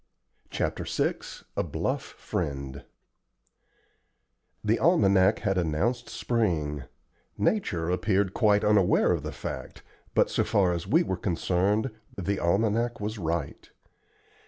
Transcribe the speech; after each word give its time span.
CHAPTER 0.49 0.83
VI 0.85 1.17
A 1.55 1.61
BLUFF 1.61 2.01
FRIEND 2.17 2.85
The 4.63 4.79
almanac 4.79 5.37
had 5.41 5.59
announced 5.59 6.09
spring; 6.09 6.85
nature 7.37 7.87
appeared 7.91 8.33
quite 8.33 8.63
unaware 8.63 9.11
of 9.11 9.21
the 9.21 9.31
fact, 9.31 9.83
but, 10.15 10.31
so 10.31 10.43
far 10.43 10.73
as 10.73 10.87
we 10.87 11.03
were 11.03 11.17
concerned, 11.17 11.91
the 12.17 12.39
almanac 12.39 12.99
was 12.99 13.19
right. 13.19 13.69